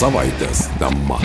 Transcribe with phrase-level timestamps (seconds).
[0.00, 1.18] Savaitės tema.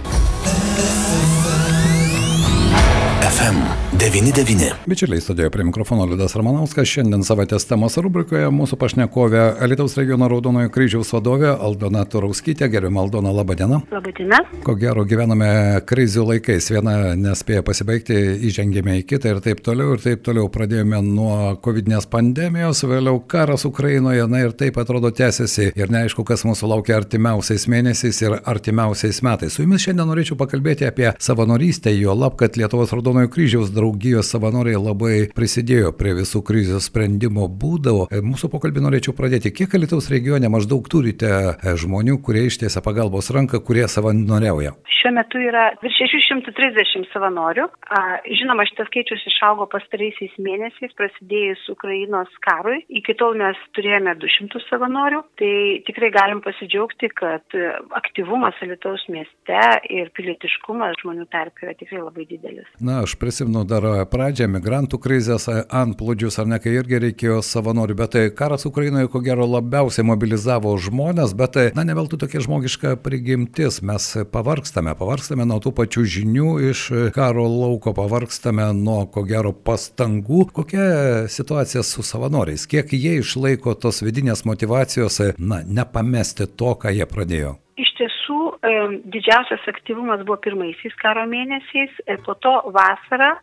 [3.26, 4.74] FM99.
[4.86, 6.86] Bičiuliai, studijoje prie mikrofono Liudas Ramanauskas.
[6.86, 12.68] Šiandien savaitės temos rubrikoje mūsų pašnekovė Alitaus regiono Raudonojo kryžiaus vadovė Aldona Turauskytė.
[12.70, 13.80] Gerbima Aldona, laba diena.
[13.90, 14.38] Labą dieną.
[14.68, 15.48] Ko gero gyvename
[15.90, 16.68] krizių laikais.
[16.76, 19.96] Viena nespėja pasibaigti, įžengėme į kitą ir taip toliau.
[19.98, 25.72] Ir taip toliau pradėjome nuo COVID pandemijos, vėliau karas Ukrainoje, na ir taip atrodo tęsiasi.
[25.74, 29.58] Ir neaišku, kas mūsų laukia artimiausiais mėnesiais ir artimiausiais metais.
[29.58, 34.80] Su jumis šiandien norėčiau pakalbėti apie savanorystę, jo lab, kad Lietuvos Raudonojo kryžiaus draugijos savanoriai
[34.80, 37.96] labai prisidėjo prie visų krizės sprendimo būdų.
[38.12, 39.54] E, Mūsų pokalbį norėčiau pradėti.
[39.56, 44.76] Kiek Lietuvos regione maždaug turite e, žmonių, kurie ištiesia pagalbos ranką, kurie savanoriauja?
[45.00, 47.68] Šiuo metu yra virš 630 savanorių.
[48.40, 52.82] Žinoma, šitas skaičius išaugo pastaraisiais mėnesiais, prasidėjus Ukrainos karui.
[53.00, 55.22] Iki tol mes turėjome 200 savanorių.
[55.40, 55.54] Tai
[55.88, 59.62] tikrai galim pasidžiaugti, kad e, aktyvumas Lietuvos mieste
[59.94, 62.68] ir pilietiškumas žmonių tarp yra tikrai labai didelis.
[62.82, 68.14] Na, aš prisimenu dar pradžią migrantų krizės antplūdžius, ar ne, kai irgi reikėjo savanorių, bet
[68.16, 72.96] tai karas Ukrainoje ko gero labiausiai mobilizavo žmonės, bet tai, na, ne veltui tokia žmogiška
[73.06, 73.82] prigimtis.
[73.86, 80.48] Mes pavargstame, pavargstame nuo tų pačių žinių iš karo lauko, pavargstame nuo ko gero pastangų.
[80.56, 80.88] Kokia
[81.32, 82.66] situacija su savanoriais?
[82.70, 87.56] Kiek jie išlaiko tos vidinės motivacijos, na, nepamesti to, ką jie pradėjo?
[87.76, 88.76] Iš tiesų, e,
[89.16, 93.36] didžiausias aktyvumas buvo pirmaisiais karo mėnesiais, e, po to vasarą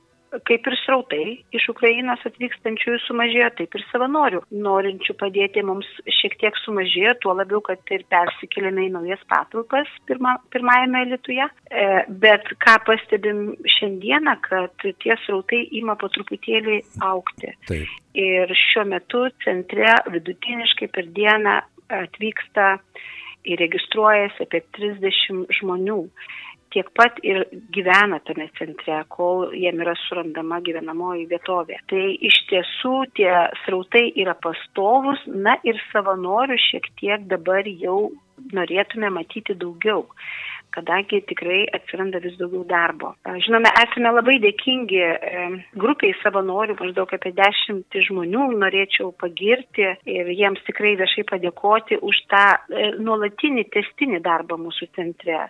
[0.49, 5.89] kaip ir srautai iš Ukrainos atvykstančiųjų sumažėjo, taip ir savanorių norinčių padėti mums
[6.21, 11.49] šiek tiek sumažėjo, tuo labiau, kad ir persikėlėme į naujas patalpas pirma, pirmajame Lietuje.
[11.69, 11.89] E,
[12.25, 13.43] bet ką pastebim
[13.77, 17.53] šiandieną, kad tie srautai ima po truputėlį aukti.
[17.69, 17.99] Taip.
[18.17, 21.61] Ir šiuo metu centre vidutiniškai per dieną
[21.93, 22.77] atvyksta
[23.45, 26.01] ir registruojasi apie 30 žmonių
[26.73, 31.79] tiek pat ir gyvena tame centre, kol jiem yra surandama gyvenamoji vietovė.
[31.91, 33.33] Tai iš tiesų tie
[33.65, 37.99] srautai yra pastovus, na ir savanorių šiek tiek dabar jau
[38.57, 40.07] norėtume matyti daugiau
[40.75, 43.13] kadangi tikrai atsiranda vis daugiau darbo.
[43.47, 45.03] Žinome, esame labai dėkingi
[45.79, 52.47] grupiai savanorių, maždaug apie dešimtį žmonių norėčiau pagirti ir jiems tikrai viešai padėkoti už tą
[53.01, 55.47] nuolatinį testinį darbą mūsų centre.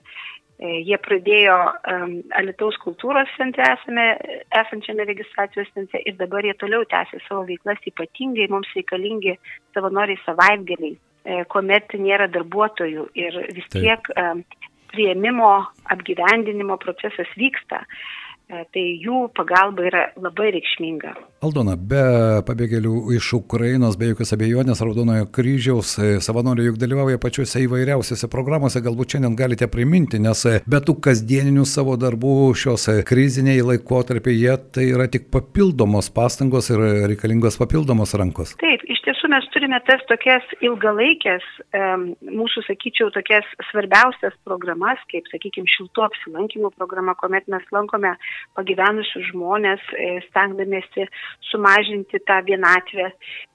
[0.63, 1.55] Jie pradėjo
[1.91, 4.05] um, Alitaus kultūros centre esame,
[4.55, 9.35] esančiame registracijos centre ir dabar jie toliau tęsia savo veiklas, ypatingai mums reikalingi
[9.75, 10.95] savanoriai savaitgaliai,
[11.51, 14.45] kuomet nėra darbuotojų ir vis tiek um,
[14.95, 15.55] prieimimo,
[15.95, 17.85] apgyvendinimo procesas vyksta.
[18.53, 21.15] Tai jų pagalba yra labai reikšminga.
[21.47, 22.03] Aldona, be
[22.45, 25.95] pabėgėlių iš Ukrainos, be jokios abejonės, Raudonojo kryžiaus
[26.27, 31.97] savanoriai juk dalyvauja pačiuose įvairiausiose programuose, galbūt šiandien galite priminti, nes be tų kasdieninių savo
[31.97, 36.83] darbų šios kriziniai laikotarpiai, tai yra tik papildomos pastangos ir
[37.15, 38.53] reikalingos papildomos rankos.
[38.61, 41.45] Taip, iš tiesų mes turime tas tokias ilgalaikės,
[42.23, 48.13] mūsų, sakyčiau, tokias svarbiausias programas, kaip, sakykime, šiltų apsilankimų programa, kuomet mes lankome
[48.59, 49.83] pagyvenusius žmonės,
[50.29, 51.07] stengdamėsi
[51.51, 53.09] sumažinti tą vienatvę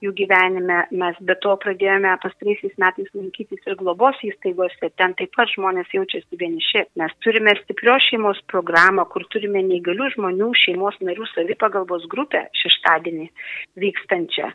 [0.04, 0.80] jų gyvenime.
[0.98, 6.42] Mes be to pradėjome pastaraisiais metais lankytis ir globos įstaigose, ten taip pat žmonės jaučiasi
[6.42, 6.84] vieniši.
[6.98, 13.30] Mes turime stiprios šeimos programą, kur turime neįgalių žmonių šeimos narių savipagalbos grupę šeštadienį
[13.78, 14.52] vykstančią.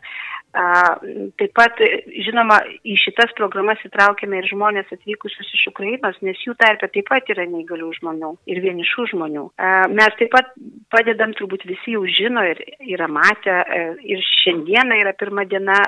[0.54, 1.80] Taip pat,
[2.26, 7.30] žinoma, į šitas programas įtraukėme ir žmonės atvykusius iš Ukrainos, nes jų tarpe taip pat
[7.34, 9.44] yra neįgalių žmonių ir vienišų žmonių.
[9.98, 10.52] Mes taip pat
[10.94, 13.56] padedam, turbūt visi jau žino ir yra matę,
[14.06, 15.80] ir šiandieną yra pirma diena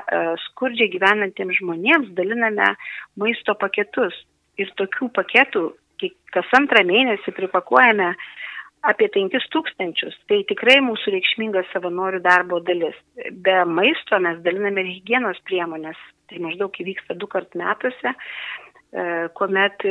[0.49, 2.75] skurdžiai gyvenantiems žmonėms daliname
[3.23, 4.19] maisto paketus.
[4.59, 5.69] Ir tokių paketų
[6.35, 8.11] kas antrą mėnesį pripakuojame
[8.91, 10.17] apie 5 tūkstančius.
[10.31, 12.97] Tai tikrai mūsų reikšmingas savanorių darbo dalis.
[13.47, 15.99] Be maisto mes daliname ir hygienos priemonės.
[16.31, 18.15] Tai maždaug įvyksta du kart metuose
[19.37, 19.83] kuomet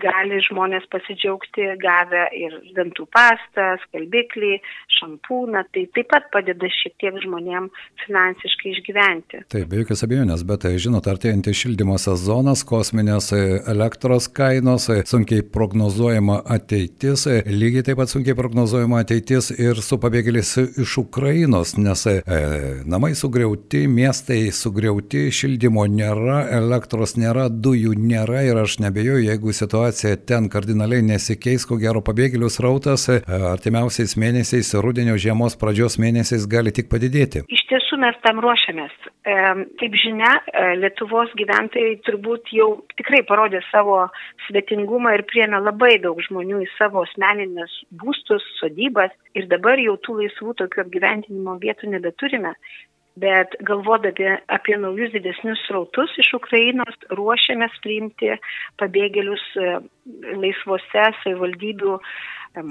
[0.00, 4.56] gali žmonės pasidžiaugti gavę ir dantų pastą, skalbiklį,
[4.96, 7.68] šampūną, tai taip pat padeda šiek tiek žmonėm
[8.04, 9.42] finansiškai išgyventi.
[9.52, 17.26] Taip, be jokios abejonės, bet žinot, artėjantį šildymo sezonas, kosminės elektros kainos, sunkiai prognozuojama ateitis,
[17.46, 22.18] lygiai taip pat sunkiai prognozuojama ateitis ir su pabėgėliais iš Ukrainos, nes e,
[22.88, 29.52] namai sugriauti, miestai sugriauti, šildymo nėra, elektros nėra, dujų nėra nėra ir aš nebejoju, jeigu
[29.52, 36.46] situacija ten kardinaliai nesikeis, ko gero pabėgėlių srautas e, artimiausiais mėnesiais, rudenio žiemos pradžios mėnesiais
[36.46, 37.42] gali tik padidėti.
[37.50, 38.92] Iš tiesų mes tam ruošiamės.
[39.26, 39.36] E,
[39.80, 42.68] kaip žinia, e, Lietuvos gyventojai turbūt jau
[43.00, 44.06] tikrai parodė savo
[44.46, 50.20] svetingumą ir priemė labai daug žmonių į savo asmeninės būstus, sodybas ir dabar jau tų
[50.22, 52.54] laisvų tokių apgyventinimo vietų nebeturime
[53.18, 58.32] bet galvodami apie naujus didesnius srautus iš Ukrainos ruošiamės priimti
[58.80, 59.72] pabėgėlius e,
[60.38, 62.02] laisvose savivaldybių e,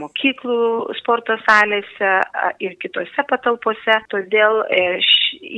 [0.02, 2.14] mokyklų sporto salėse
[2.64, 4.00] ir kitose patalpose.
[4.14, 4.84] Todėl e,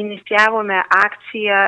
[0.04, 1.64] inicijavome akciją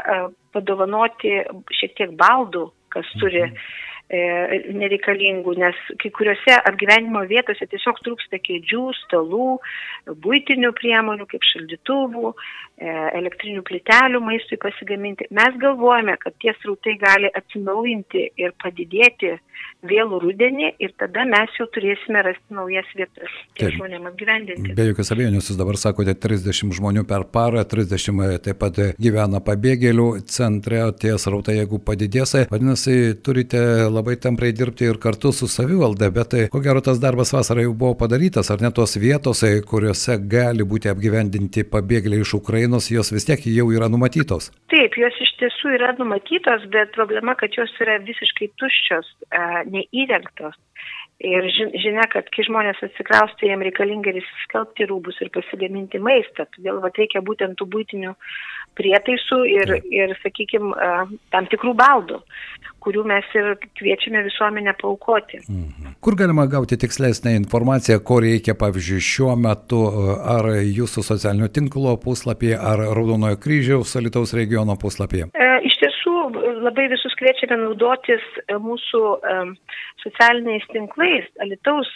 [0.54, 1.40] padovanoti
[1.74, 8.84] šiek tiek baldų, kas turi mhm nereikalingų, nes kai kuriuose apgyvenimo vietose tiesiog trūksta kėdžių,
[9.04, 9.48] stalų,
[10.26, 15.30] būtinių priemonių kaip šaldytuvų, e, elektrinių plytelių maistui pasigaminti.
[15.34, 19.38] Mes galvojame, kad tie srautai gali atsinaujinti ir padidėti
[19.84, 24.76] vėlų rudenį ir tada mes jau turėsime rasti naujas vietas tiem žmonėm apgyvendinti.
[24.78, 30.08] Be jokios abejonės, jūs dabar sakote 30 žmonių per parą, 30 taip pat gyvena pabėgėlių
[30.32, 33.60] centre, tie srautai jeigu padidės, vadinasi, turite
[33.92, 37.76] labai tamprai dirbti ir kartu su savivalda, bet tai, ko gero tas darbas vasarą jau
[37.84, 43.28] buvo padarytas, ar ne tos vietos, kuriuose gali būti apgyvendinti pabėgėliai iš Ukrainos, jos vis
[43.30, 44.52] tiek jau yra numatytos.
[44.74, 49.10] Taip, jos iš tiesų yra numatytos, bet problema, kad jos yra visiškai tuščios
[49.72, 50.60] neįrengtos.
[51.24, 56.44] Ir žinia, kad kai žmonės atsikraustų, jiems reikalinga ir įsiskelbti rūbus ir pasigaminti maistą.
[56.52, 58.12] Todėl va, reikia būtent tų būtinių
[58.76, 60.74] prietaisų ir, ir sakykime,
[61.32, 62.20] tam tikrų baldų,
[62.84, 63.93] kurių mes ir kviečiame
[64.24, 65.40] visuomenę paukoti.
[65.50, 65.96] Mhm.
[66.02, 69.82] Kur galima gauti tikslesnę informaciją, ko reikia, pavyzdžiui, šiuo metu,
[70.36, 75.30] ar jūsų socialinio tinklo puslapyje, ar Raudonojo kryžiaus Alitaus regiono puslapyje?
[75.34, 76.16] E, iš tiesų,
[76.64, 79.04] labai visus kviečiame naudotis e, mūsų
[80.04, 81.90] socialiniais tinklais, Alitaus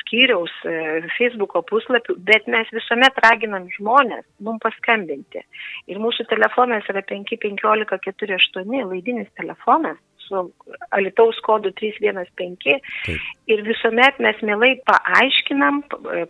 [0.00, 5.42] skyriaus, e, Facebook'o puslapių, bet mes visuomet raginam žmonės mums paskambinti.
[5.90, 9.98] Ir mūsų telefonas yra 515 48, laidinis telefonas
[10.32, 10.42] su
[10.90, 13.20] Alitaus kodu 315 Taip.
[13.52, 15.82] ir visuomet mes mielai paaiškinam,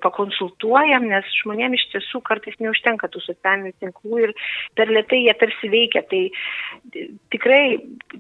[0.03, 4.35] pakonsultuojam, nes žmonėms iš tiesų kartais neužtenka tų socialinių tinklų ir
[4.79, 6.05] per lietai jie tarsi veikia.
[6.11, 6.23] Tai
[7.35, 7.63] tikrai,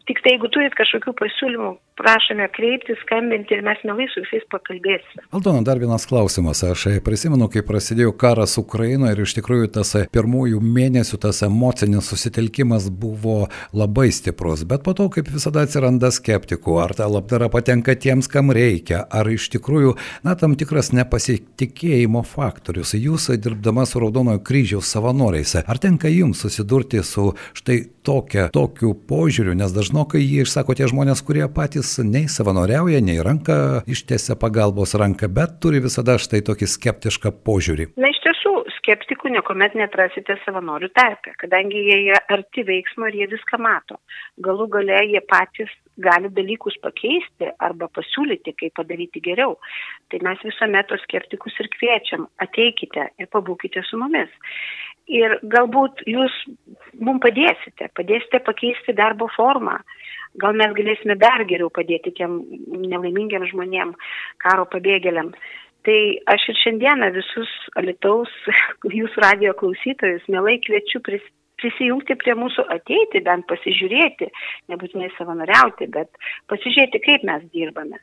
[0.08, 5.24] tik tai jeigu turit kažkokių pasiūlymų, prašome kreiptis, skambinti ir mes mielai su visais pakalbėsime.
[5.36, 6.62] Aldona, dar vienas klausimas.
[6.64, 12.88] Aš prisimenu, kai prasidėjo karas Ukrainoje ir iš tikrųjų tas pirmųjų mėnesių tas emocinis susitelkimas
[12.90, 18.30] buvo labai stiprus, bet po to, kaip visada atsiranda skeptikų, ar ta labdara patenka tiems,
[18.32, 19.94] kam reikia, ar iš tikrųjų,
[20.26, 22.94] na, tam tikras nepasitikėjimo faktorius.
[22.96, 29.54] Jūs dirbdama su Raudonojo kryžiaus savanoriais, ar tenka jums susidurti su štai tokia, tokiu požiūriu,
[29.58, 33.56] nes dažnokai jį išsako tie žmonės, kurie patys nei savanoriauja, nei ranką
[33.90, 37.92] ištiesia pagalbos ranką, bet turi visada štai tokį skeptišką požiūrį.
[38.00, 43.30] Na iš tiesų, skeptikų niekuomet netrasite savanorių tarpe, kadangi jie yra arti veiksmo ir jie
[43.34, 44.00] viską mato.
[44.42, 45.70] Galų gale jie patys
[46.02, 49.58] gali dalykus pakeisti arba pasiūlyti, kaip padaryti geriau.
[50.10, 54.32] Tai mes visuomet tos skeptikus ir kviečiam, ateikite ir pabūkite su mumis.
[55.10, 56.34] Ir galbūt jūs
[57.00, 59.80] mums padėsite, padėsite pakeisti darbo formą.
[60.40, 62.38] Gal mes galėsime dar geriau padėti tiem
[62.86, 63.92] nelaimingiam žmonėm,
[64.40, 65.32] karo pabėgėliam.
[65.82, 65.98] Tai
[66.30, 68.32] aš ir šiandieną visus Alitaus
[69.00, 71.24] jūsų radio klausytojus mielai kviečiu pris,
[71.62, 74.30] prisijungti prie mūsų, ateiti, bent pasižiūrėti,
[74.72, 76.10] nebūtinai savanoriauti, bet
[76.50, 77.98] pasižiūrėti, kaip mes dirbame.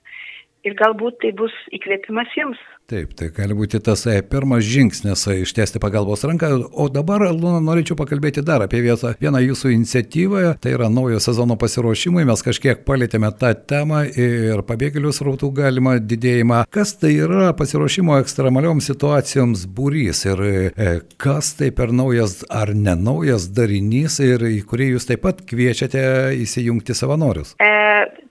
[0.70, 2.60] Ir galbūt tai bus įkvėpimas jums.
[2.90, 6.50] Taip, tai gali būti tas e, pirmas žingsnis e, ištiesti pagalbos ranką.
[6.74, 10.42] O dabar, Luna, norėčiau pakalbėti dar apie vietą, vieną jūsų iniciatyvą.
[10.62, 12.26] Tai yra naujo sezono pasiruošimui.
[12.26, 16.64] Mes kažkiek palėtėme tą temą ir pabėgėlių srautų galimą didėjimą.
[16.74, 23.52] Kas tai yra pasiruošimo ekstremalioms situacijoms būrys ir e, kas tai per naujas ar nenaujas
[23.54, 26.04] darinys ir į kurį jūs taip pat kviečiate
[26.42, 27.54] įsijungti savanorius?
[27.62, 27.70] E,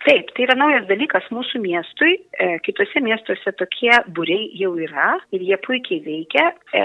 [0.09, 2.17] taip, tai yra naujas dalykas mūsų miestui.
[2.41, 6.47] E, kitose miestuose tokie būriai jau yra ir jie puikiai veikia.
[6.73, 6.85] E,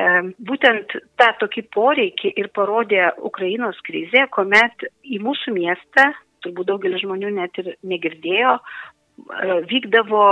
[0.50, 6.10] būtent tą tokį poreikį ir parodė Ukrainos krizė, kuomet į mūsų miestą,
[6.44, 10.26] turbūt daugelis žmonių net ir negirdėjo, e, vykdavo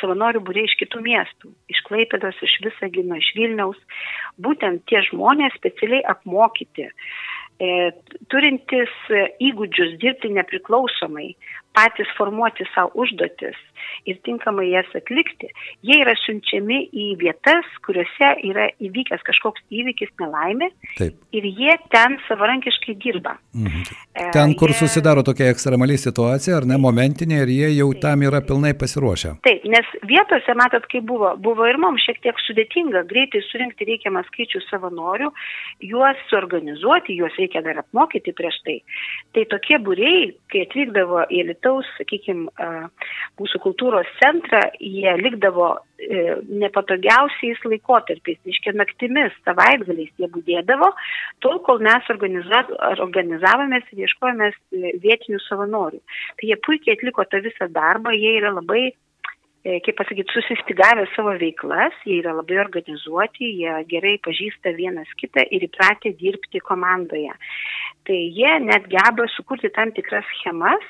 [0.00, 3.78] savanorių būrė iš kitų miestų, iš Klaipėdos, iš Visagino, iš Vilniaus.
[4.42, 6.88] Būtent tie žmonės specialiai apmokyti
[8.28, 8.90] turintis
[9.40, 11.30] įgūdžius dirbti nepriklausomai,
[11.76, 13.58] patys formuoti savo užduotis
[14.06, 15.48] ir tinkamai jas atlikti,
[15.86, 21.18] jie yra siunčiami į vietas, kuriuose yra įvykęs kažkoks įvykis nelaimė Taip.
[21.36, 23.36] ir jie ten savarankiškai dirba.
[23.56, 23.84] Mhm.
[24.14, 24.78] E, ten, kur jie...
[24.82, 28.02] susidaro tokia ekstremali situacija, ar ne momentinė, ir jie jau Taip.
[28.06, 29.36] tam yra pilnai pasiruošę.
[29.46, 34.22] Taip, nes vietose, matot, kaip buvo, buvo ir mums šiek tiek sudėtinga greitai surinkti reikiamą
[34.30, 35.32] skaičių savanorių,
[35.90, 38.78] juos suorganizuoti, juos reikia dar apmokyti prieš tai.
[39.36, 42.46] Tai tokie būrėjai, kai atvykdavo į Lietuvą, Alitaus, sakykime,
[43.40, 50.92] mūsų kultūros centrą, jie likdavo e, nepatogiausiais laikotarpiais, iškia naktimis, savaitgaliais jie būdėdavo,
[51.42, 55.98] tol kol mes organizavomės ir ieškojomės e, vietinių savanorių.
[56.38, 61.34] Tai jie puikiai atliko tą visą darbą, jie yra labai e, kaip pasakyti, susistigavę savo
[61.40, 67.34] veiklas, jie yra labai organizuoti, jie gerai pažįsta vienas kitą ir įpratę dirbti komandoje.
[68.06, 70.86] Tai jie net geba sukurti tam tikras schemas,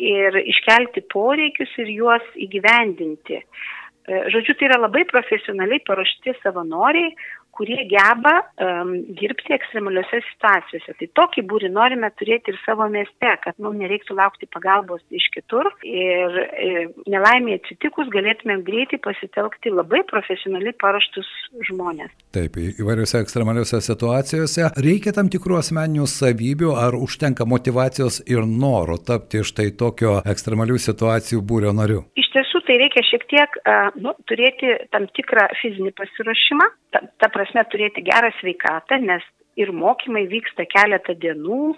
[0.00, 3.40] ir iškelti poreikius ir juos įgyvendinti.
[3.40, 7.12] E, žodžiu, tai yra labai profesionaliai paruošti savanoriai,
[7.60, 10.94] kurie geba um, dirbti ekstremaliuose situacijose.
[10.96, 15.68] Tai tokį būrį norime turėti ir savo mieste, kad mums nereiktų laukti pagalbos iš kitur
[15.84, 21.28] ir e, nelaimė atsitikus galėtumėm greitai pasitelkti labai profesionaliai paruoštus
[21.68, 22.14] žmonės.
[22.32, 29.44] Taip, įvairiose ekstremaliuose situacijose reikia tam tikrų asmeninių savybių ar užtenka motivacijos ir noro tapti
[29.44, 32.06] štai tokio ekstremalių situacijų būrio nariu?
[32.20, 33.60] Iš tiesų tai reikia šiek tiek
[34.00, 39.24] nu, turėti tam tikrą fizinį pasiruošimą, ta, ta prasme turėti gerą sveikatą, nes
[39.58, 41.74] ir mokymai vyksta keletą dienų,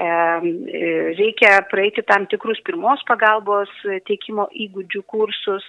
[0.00, 0.08] e,
[1.18, 3.70] reikia praeiti tam tikrus pirmos pagalbos
[4.08, 5.66] teikimo įgūdžių kursus.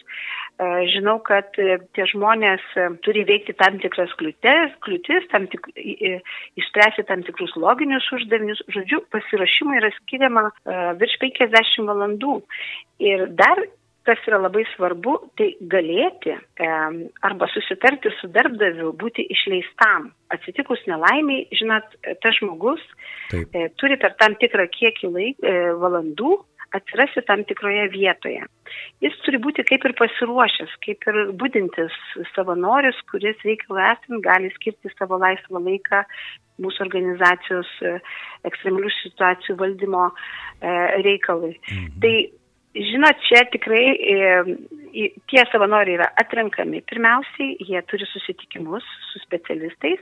[0.61, 2.63] E, žinau, kad tie žmonės
[3.05, 8.63] turi veikti tam tikras kliūtis, kliūtis tam tik, išspręsti tam tikrus loginius uždavinius.
[8.71, 12.39] Žodžiu, pasirašymui yra skiriama e, virš 50 valandų.
[13.01, 13.65] Ir dar
[14.07, 16.69] kas yra labai svarbu, tai galėti e,
[17.27, 20.09] arba susitarti su darbdaviu, būti išleistam.
[20.33, 22.81] Atsitikus nelaimiai, žinot, tas žmogus
[23.29, 23.51] Taip.
[23.53, 26.37] e, turi per tam tikrą kiekį laik, e, valandų
[26.71, 28.43] atsirasti tam tikroje vietoje.
[29.03, 31.95] Jis turi būti kaip ir pasiruošęs, kaip ir būdintis
[32.35, 36.05] savanoris, kuris reikalų esant gali skirti savo laisvą laiką
[36.61, 37.95] mūsų organizacijos e,
[38.47, 40.13] ekstremalių situacijų valdymo e,
[41.07, 41.55] reikalui.
[41.57, 41.89] Mhm.
[42.03, 42.15] Tai
[42.71, 46.83] Žinot, čia tikrai e, tie savanoriai yra atrenkami.
[46.87, 49.99] Pirmiausiai, jie turi susitikimus su specialistais,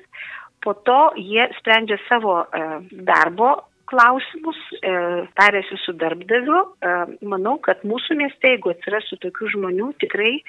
[0.61, 2.63] po to jie sprendžia savo e,
[3.09, 3.55] darbo
[3.89, 4.91] klausimus, e,
[5.37, 6.59] tarėsi su darbdaviu.
[6.61, 6.93] E,
[7.25, 10.43] manau, kad mūsų mieste, jeigu atsirastų tokių žmonių, tikrai e,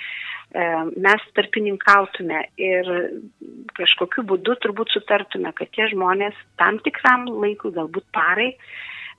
[1.01, 2.93] mes tarpininkautume ir
[3.79, 8.53] kažkokiu būdu turbūt sutartume, kad tie žmonės tam tikram laikui, galbūt parai,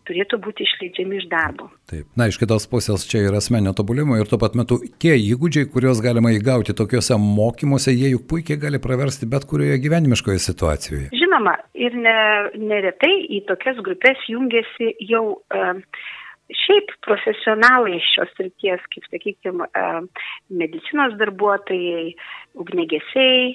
[0.07, 1.69] turėtų būti išleidžiami iš darbo.
[1.91, 2.07] Taip.
[2.19, 6.03] Na, iš kitos pusės čia yra asmenio tobulimo ir tuo pat metu tie įgūdžiai, kuriuos
[6.03, 11.11] galima įgauti tokiuose mokymuose, jie juk puikiai gali praversti bet kurioje gyvenimiškoje situacijoje.
[11.17, 12.17] Žinoma, ir ne,
[12.57, 16.01] neretai į tokias grupės jungiasi jau uh,
[16.55, 19.67] šiaip profesionalai šios ryties, kaip sakykime,
[20.61, 22.11] medicinos darbuotojai,
[22.59, 23.53] ugnegesiai,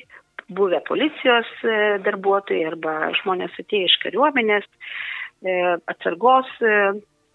[0.56, 1.76] buvę policijos e,
[2.06, 4.68] darbuotojai arba žmonės atėję iš kariuomenės.
[5.44, 5.54] E,
[5.92, 6.76] atsargos e,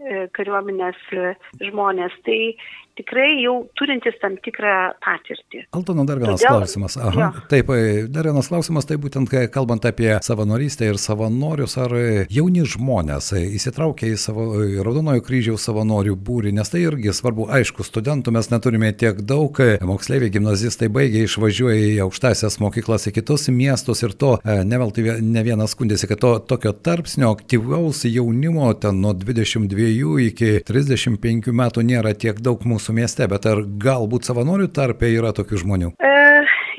[0.02, 1.02] e, kariuomenės
[1.62, 2.16] žmonės.
[2.26, 2.40] Tai
[3.00, 5.66] tikrai jau turintis tam tikrą patirtį.
[5.76, 6.98] Altono dar vienas Todėl, klausimas.
[7.00, 7.30] Aha, jo.
[7.52, 11.96] taip, e, dar vienas klausimas, tai būtent kalbant apie savanorystę ir savanorius, ar
[12.32, 14.48] jauni žmonės įsitraukia į savo
[14.86, 19.58] Raudonojo kryžiaus savanorių būrį, nes tai irgi svarbu, aišku, studentų mes neturime tiek daug,
[19.88, 25.44] moksleiviai gimnazistai baigia išvažiuoja į aukštasias mokyklas į kitus miestus ir to e, neveltui ne
[25.46, 32.14] vienas skundėsi, kad to tokio tarpsnio aktyvaus jaunimo ten nuo 22 iki 35 metų nėra
[32.18, 35.92] tiek daug mūsų mūsų mieste, bet ar galbūt savanorių tarpe yra tokių žmonių?
[36.02, 36.14] E,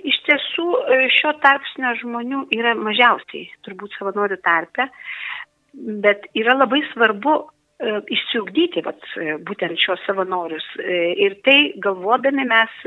[0.02, 4.88] iš tiesų, e, šio tarpsnio žmonių yra mažiausiai, turbūt savanorių tarpe,
[6.02, 10.66] bet yra labai svarbu e, išsiugdyti vat, e, būtent šios savanorius.
[10.82, 12.82] Ir tai galvodami mes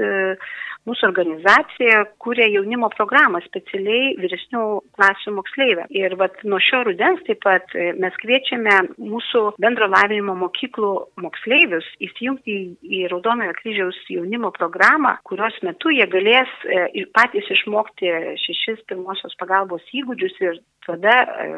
[0.86, 4.64] mūsų organizacija kūrė jaunimo programą specialiai vyresnių
[4.96, 5.88] klasių moksleivę.
[5.96, 10.92] Ir vat, nuo šio rudens taip pat e, mes kviečiame mūsų bendro lavinimo mokyklų
[11.26, 18.12] moksleivius įsijungti į, Raudonojo kryžiaus jaunimo programą, kurios metu jie galės e, patys išmokti
[18.46, 21.50] šešis pirmosios pagalbos įgūdžius ir tada e,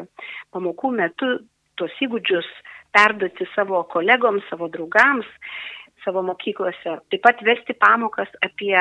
[0.54, 1.34] pamokų metu
[1.78, 2.48] tuos įgūdžius
[2.96, 5.28] perduoti savo kolegoms, savo draugams
[6.04, 6.98] savo mokyklose.
[7.10, 8.76] Taip pat vesti pamokas apie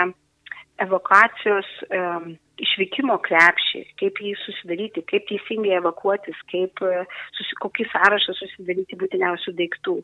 [0.84, 1.70] evakuacijos
[2.58, 6.82] išvykimo krepšį, kaip jį susidaryti, kaip teisingai evakuotis, kaip
[7.38, 9.98] susi, kokį sąrašą susidaryti būtiniausių daiktų.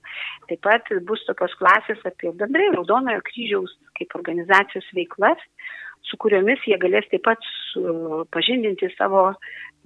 [0.51, 5.41] Taip pat bus tokios klasės apie bendrai Raudonojo kryžiaus kaip organizacijos veiklas,
[6.05, 7.51] su kuriomis jie galės taip pat
[8.35, 9.31] pažindinti savo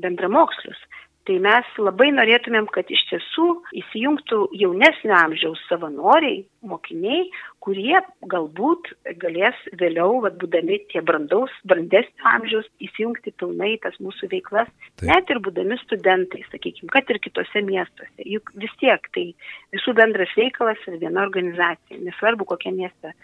[0.04, 0.80] bendramokslius.
[1.28, 3.48] Tai mes labai norėtumėm, kad iš tiesų
[3.82, 7.26] įsijungtų jaunesnio amžiaus savanoriai, mokiniai,
[7.64, 7.98] kurie
[8.32, 15.10] galbūt galės vėliau, vad, būdami tie brandaus, brandesnio amžiaus, įsijungti pilnai tas mūsų veiklas, Taip.
[15.10, 18.28] net ir būdami studentai, sakykime, kad ir kitose miestuose.
[18.28, 19.28] Juk vis tiek tai
[19.76, 23.16] visų bendras reikalas ir viena organizacija, nesvarbu kokie mieste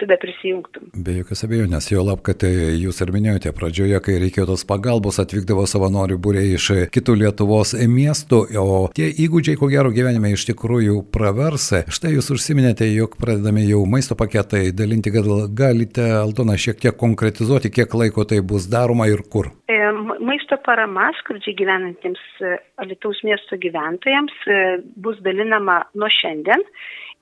[0.00, 0.88] tu be prisijungtum.
[0.96, 5.66] Be jokios abejonės, jo lab, kad jūs ir minėjote pradžioje, kai reikėjo tos pagalbos, atvykdavo
[5.68, 11.84] savanorių būriai iš kitų Lietuvos miestų, o tie įgūdžiai, ko gero gyvenime iš tikrųjų praversa.
[11.92, 17.72] Štai jūs užsiminėte, jog pradedami jau maisto paketai dalinti, gal galite, Aldona, šiek tiek konkretizuoti,
[17.74, 19.50] kiek laiko tai bus daroma ir kur?
[19.70, 19.78] E,
[20.24, 24.60] maisto parama skurdžiai gyvenantiems e, Alitaus miesto gyventojams e,
[24.96, 26.64] bus dalinama nuo šiandien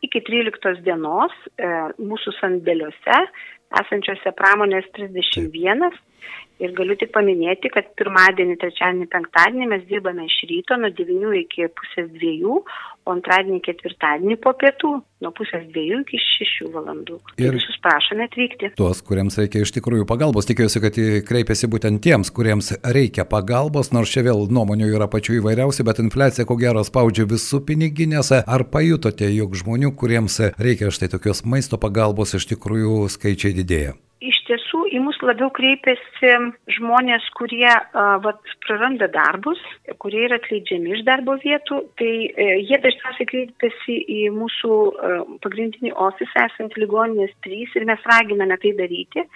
[0.07, 1.35] iki 13 dienos
[1.99, 3.17] mūsų sandėliuose
[3.81, 5.89] esančiose pramonės 31
[6.59, 11.69] Ir galiu tik paminėti, kad pirmadienį, trečiadienį, penktadienį mes dirbame iš ryto nuo 9 iki
[11.79, 12.57] pusės 2,
[13.09, 14.93] o antradienį, ketvirtadienį po pietų
[15.25, 17.19] nuo pusės 2 iki 6 valandų.
[17.41, 18.73] Ir visus prašome atvykti.
[18.79, 20.99] Tuos, kuriems reikia iš tikrųjų pagalbos, tikiuosi, kad
[21.29, 26.49] kreipiasi būtent tiems, kuriems reikia pagalbos, nors čia vėl nuomonių yra pačių įvairiausių, bet infliacija
[26.49, 28.43] ko gero spaudžia visų piniginėse.
[28.47, 33.97] Ar pajutote, jog žmonių, kuriems reikia štai tokios maisto pagalbos, iš tikrųjų skaičiai didėja?
[34.19, 36.31] Iš tiesų į mus labiau kreipiasi
[36.75, 39.61] žmonės, kurie uh, vat, praranda darbus,
[40.03, 45.95] kurie yra atleidžiami iš darbo vietų, tai uh, jie dažniausiai kreipiasi į mūsų uh, pagrindinį
[45.95, 49.27] ofisą esant ligoninės 3 ir mes raginame tai daryti,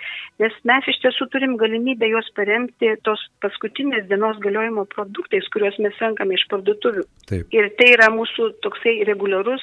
[0.43, 6.03] nes mes iš tiesų turim galimybę juos paremti tos paskutinės dienos galiojimo produktais, kuriuos mes
[6.03, 7.07] renkame iš parduotuvių.
[7.31, 7.55] Taip.
[7.55, 9.63] Ir tai yra mūsų toksai reguliarus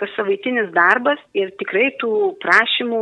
[0.00, 2.10] kas savaitinis darbas ir tikrai tų
[2.42, 3.00] prašymų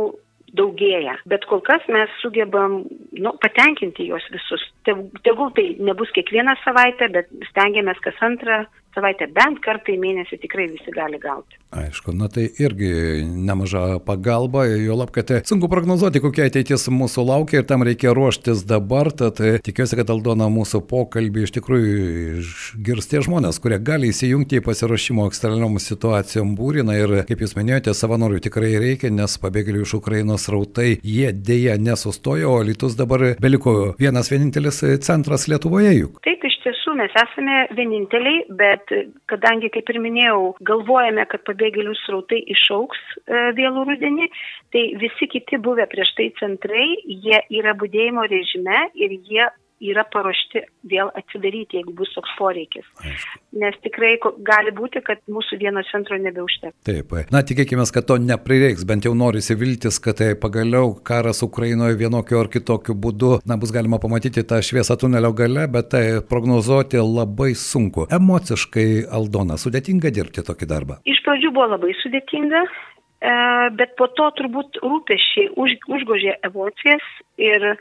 [0.57, 1.17] daugėja.
[1.29, 4.63] Bet kol kas mes sugebam nu, patenkinti juos visus.
[4.85, 8.63] Tegul tai nebus kiekvieną savaitę, bet stengiamės kas antrą
[8.95, 11.59] savaitę, bent kartą į mėnesį tikrai visi gali gauti.
[11.75, 17.59] Aišku, na tai irgi nemaža pagalba, jo lab, kad sunku prognozuoti, kokia ateitis mūsų laukia
[17.59, 21.97] ir tam reikia ruoštis dabar, tad tikiuosi, kad Aldona mūsų pokalbį iš tikrųjų
[22.39, 27.95] išgirs tie žmonės, kurie gali įsijungti į pasirašymo ekstremaliom situacijom būriną ir, kaip jūs minėjote,
[27.97, 33.95] savanorių tikrai reikia, nes pabėgėlių iš Ukrainos rautai jie dėja nesustojo, o Lietuvos dabar beliko
[33.99, 36.23] vienas vienintelis centras Lietuvoje juk.
[36.23, 36.54] Taip, iš
[36.97, 38.93] mes esame vieninteliai, bet
[39.31, 44.29] kadangi, kaip ir minėjau, galvojame, kad pabėgėlių srautai išauks e, vėlų rudenį,
[44.75, 49.47] tai visi kiti buvę prieš tai centrai, jie yra būdėjimo režime ir jie
[49.83, 52.85] yra paruošti vėl atsidaryti, jeigu bus toks poreikis.
[53.03, 53.39] Aišku.
[53.59, 54.13] Nes tikrai
[54.47, 56.75] gali būti, kad mūsų vieno centro nebeužteks.
[56.87, 61.99] Taip, na tikėkime, kad to neprireiks, bent jau norisi viltis, kad tai pagaliau karas Ukrainoje
[61.99, 67.01] vienokiu ar kitokiu būdu, na bus galima pamatyti tą šviesą tunelio gale, bet tai prognozuoti
[67.03, 68.07] labai sunku.
[68.15, 70.99] Emociškai, Aldona, sudėtinga dirbti tokį darbą.
[71.07, 73.35] Iš pradžių buvo labai sudėtinga, e,
[73.79, 77.07] bet po to turbūt rūpešiai už, užgožė emocijas
[77.41, 77.75] ir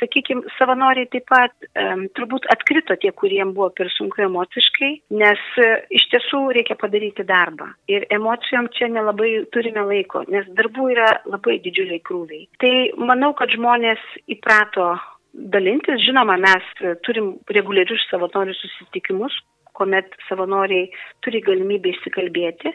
[0.00, 4.90] sakykime, savanoriai taip pat um, turbūt atkrito tie, kuriem buvo per sunku emociškai,
[5.22, 7.70] nes uh, iš tiesų reikia padaryti darbą.
[7.90, 12.46] Ir emocijom čia nelabai turime laiko, nes darbų yra labai didžiuliai krūviai.
[12.62, 12.74] Tai
[13.10, 14.94] manau, kad žmonės įprato
[15.34, 16.02] dalintis.
[16.06, 16.70] Žinoma, mes
[17.06, 19.34] turim reguliarius savanorių susitikimus,
[19.74, 20.86] kuomet savanoriai
[21.26, 22.72] turi galimybę išsikalbėti,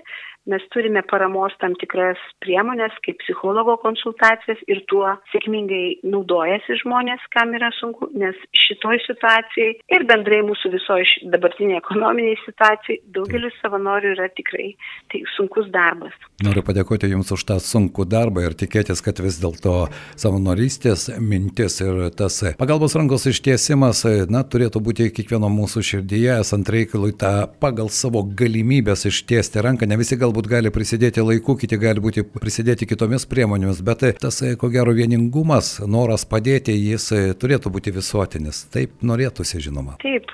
[0.49, 7.53] mes turime paramos tam tikras priemonės, kaip psichologo konsultacijas ir tuo sėkmingai naudojasi žmonės, kam
[7.57, 14.29] yra sunku, nes šitoj situacijai ir bendrai mūsų visoje dabartinėje ekonominėje situacijoje daugelis savanorių yra
[14.37, 14.71] tikrai
[15.11, 16.15] tai sunkus darbas.
[16.45, 22.09] Noriu padėkoti Jums už tą sunkų darbą ir tikėtis, kad vis dėlto savanorystės mintis ir
[22.15, 28.23] tas pagalbos rankos ištiesimas, na, turėtų būti kiekvieno mūsų širdyje, esant reikalui tą pagal savo
[28.23, 33.25] galimybės ištiesti ranką, ne visi galbūt galbūt gali prisidėti laiku, kiti gali būti prisidėti kitomis
[33.29, 37.09] priemonėmis, bet tas, ko gero, vieningumas, noras padėti, jis
[37.41, 38.67] turėtų būti visuotinis.
[38.73, 39.97] Taip norėtųsi, žinoma.
[40.03, 40.29] Taip,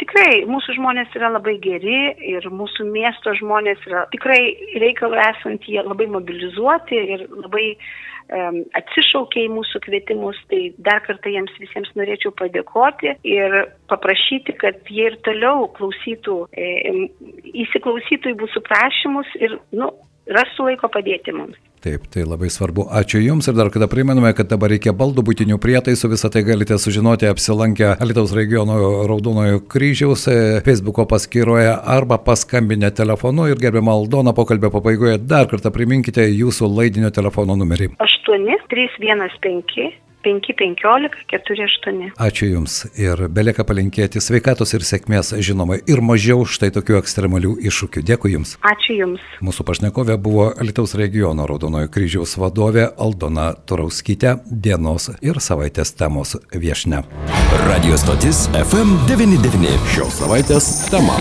[0.00, 4.40] tikrai mūsų žmonės yra labai geri ir mūsų miesto žmonės yra tikrai
[4.80, 7.76] reikalų esant jie labai mobilizuoti ir labai
[8.78, 13.58] atsišaukė į mūsų kvietimus, tai dar kartą jiems visiems norėčiau padėkoti ir
[13.92, 16.38] paprašyti, kad jie ir toliau klausytų,
[17.64, 19.90] įsiklausytų į mūsų prašymus ir, nu,
[20.30, 21.58] rastų laiko padėti mums.
[21.82, 22.84] Taip, tai labai svarbu.
[22.94, 26.78] Ačiū Jums ir dar kada primename, kad dabar reikia baldų būtinių prietaisų, visą tai galite
[26.78, 28.76] sužinoti apsilankę Alitaus regiono
[29.10, 35.74] Raudonojo kryžiaus e, Facebook'o paskyroje arba paskambinę telefonu ir gerbiamą Aldoną pokalbio pabaigoje dar kartą
[35.74, 37.90] priminkite jūsų laidinio telefono numerį.
[37.98, 39.90] 8 315
[40.24, 42.12] 515 48.
[42.16, 48.04] Ačiū Jums ir belieka palinkėti sveikatos ir sėkmės, žinoma, ir mažiau štai tokių ekstremalių iššūkių.
[48.10, 48.56] Dėkui Jums.
[48.66, 49.24] Ačiū Jums.
[49.44, 57.04] Mūsų pašnekovė buvo Alitaus regiono Raudonojo kryžiaus vadovė Aldona Turauskytė, dienos ir savaitės temos viešne.
[57.66, 59.76] Radio stotis FM99.
[59.94, 61.18] Šios savaitės tema.